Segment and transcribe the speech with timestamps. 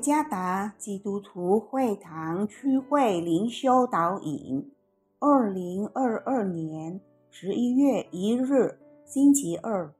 [0.00, 4.70] 加达基督徒会堂区会灵修导引，
[5.18, 6.98] 二零二二年
[7.28, 9.92] 十一月一日，星期二，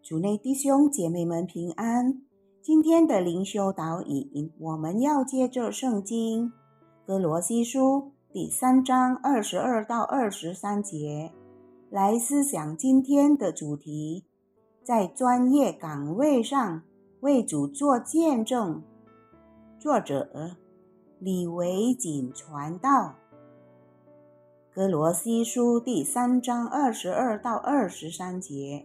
[0.00, 2.22] 主内弟兄姐妹们平安。
[2.62, 6.52] 今天的灵修导引，我们要借着圣经
[7.04, 11.32] 哥罗西书第三章二十二到二十三节
[11.90, 14.24] 来思想今天的主题，
[14.84, 16.82] 在专业岗位上。
[17.20, 18.82] 为主做见证。
[19.86, 20.28] 作者
[21.20, 23.14] 李维锦传道。
[24.74, 28.84] 哥罗西书第三章二十二到二十三节：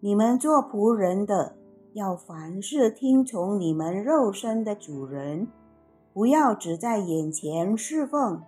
[0.00, 1.56] 你们做仆人的，
[1.94, 5.48] 要凡事听从你们肉身的主人，
[6.12, 8.42] 不要只在眼前侍奉，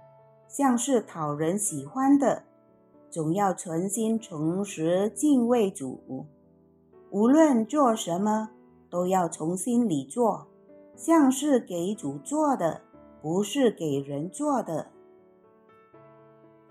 [0.46, 2.42] 像是讨人喜欢的，
[3.08, 6.26] 总要存心诚实敬畏主。
[7.10, 8.50] 无论做什么。
[8.90, 10.46] 都要从心里做，
[10.98, 12.82] 像是给主做的，
[13.22, 14.88] 不是给人做的。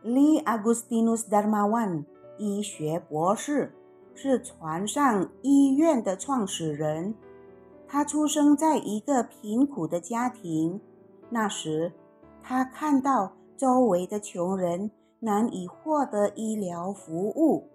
[0.03, 2.03] Lee Agustinus Darmawan，
[2.37, 3.71] 医学博士，
[4.13, 7.15] 是船上医院的创始人。
[7.87, 10.81] 他出生在一个贫苦的家庭，
[11.29, 11.93] 那时
[12.43, 17.69] 他看到周围的穷人难以获得医疗服务，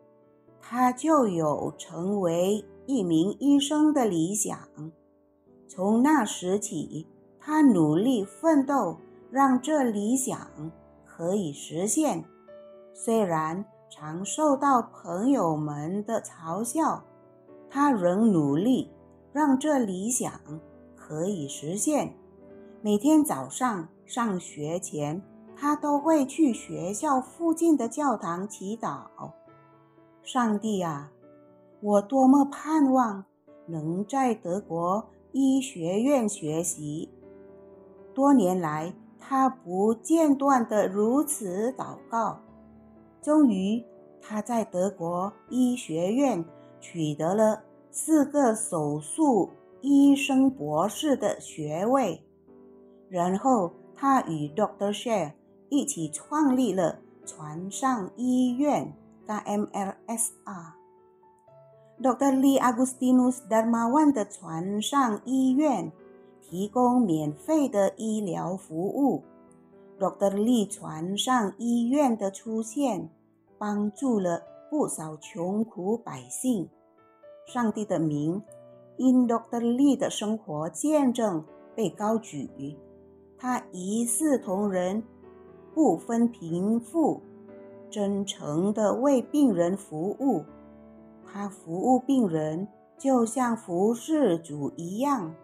[0.60, 2.62] 他就有成为。
[2.84, 4.58] 一名医生的理想，
[5.74, 7.06] 从那时起，
[7.40, 8.98] 他努力奋斗，
[9.30, 10.38] 让这理想
[11.06, 12.26] 可以实现。
[12.92, 17.04] 虽然常受到朋友们的嘲笑，
[17.70, 18.90] 他仍努力
[19.32, 20.30] 让这理想
[20.94, 22.12] 可以实现。
[22.82, 25.22] 每天早上上学前，
[25.56, 29.06] 他都会去学校附近的教堂祈祷
[30.22, 31.10] ：“上帝啊！”
[31.80, 33.24] 我多么盼望
[33.66, 37.08] 能在德国医学院学习！
[38.14, 42.38] 多年来，他不间断地如此祷告。
[43.22, 43.82] 终于，
[44.20, 46.44] 他在德国医学院
[46.80, 49.50] 取得了四个手术
[49.80, 52.22] 医生博士的学位。
[53.08, 55.32] 然后，他与 Doctor Share
[55.70, 58.92] 一起创立了船上医院
[59.26, 60.81] （MLSR）。
[62.02, 62.32] Dr.
[62.34, 65.92] Lee Agustinus Darmawan 的船上医院
[66.40, 69.22] 提供免费的医疗服务。
[70.00, 70.32] Dr.
[70.34, 73.08] Lee 船上医院的出现，
[73.56, 76.68] 帮助了不少穷苦百姓。
[77.46, 78.42] 上帝的名
[78.96, 79.60] 因 Dr.
[79.60, 81.44] Lee 的生活见证
[81.76, 82.76] 被高举。
[83.38, 85.04] 他一视同仁，
[85.72, 87.20] 不分贫富，
[87.88, 90.42] 真诚地为病人服务。
[91.32, 95.34] 他服务病人，就像服侍主一样。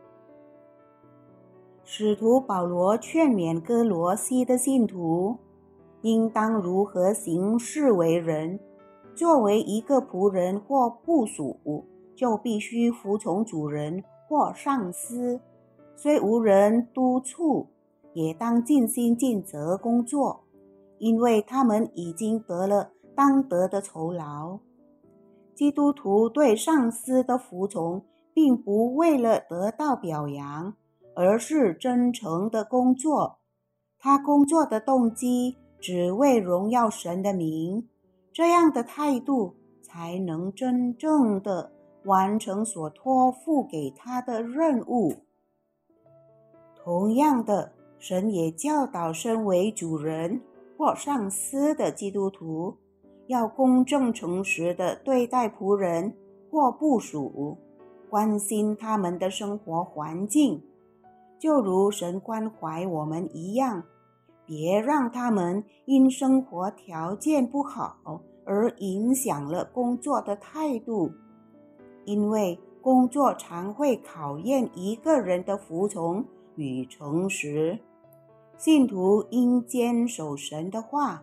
[1.82, 5.38] 使徒保罗劝勉哥罗西的信徒，
[6.02, 8.60] 应当如何行事为人。
[9.14, 11.56] 作为一个仆人或部属，
[12.14, 15.40] 就必须服从主人或上司，
[15.96, 17.66] 虽无人督促，
[18.12, 20.44] 也当尽心尽责工作，
[20.98, 24.58] 因为他们已经得了当得的酬劳。
[25.58, 30.72] 基督徒对上司的服从，并不为了得到表扬，
[31.16, 33.38] 而是真诚的工作。
[33.98, 37.88] 他工作的动机只为荣耀神的名，
[38.32, 41.72] 这样的态度才能真正的
[42.04, 45.12] 完成所托付给他的任务。
[46.76, 50.40] 同样的，神也教导身为主人
[50.76, 52.76] 或上司的基督徒。
[53.28, 56.14] 要公正诚实地对待仆人
[56.50, 57.58] 或部属，
[58.08, 60.62] 关心他们的生活环境，
[61.38, 63.84] 就如神关怀我们一样。
[64.46, 71.12] 别让他们因生活条件不好而影响了工作的态度，
[72.06, 76.24] 因为工作常会考验一个人的服从
[76.56, 77.78] 与诚实。
[78.56, 81.22] 信徒应坚守神的话。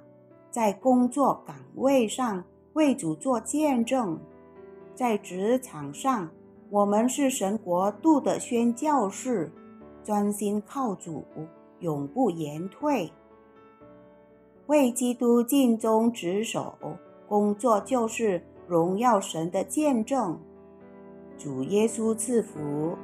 [0.56, 2.42] 在工作岗位上
[2.76, 4.18] 为主做见证，
[4.96, 6.30] 在职场上，
[6.70, 9.52] 我们是神国度的宣教士，
[10.02, 11.26] 专心靠主，
[11.82, 13.12] 永不言退。
[14.68, 16.74] 为基督尽忠职守，
[17.28, 20.40] 工作就是荣耀神的见证。
[21.38, 22.98] 主耶稣赐福。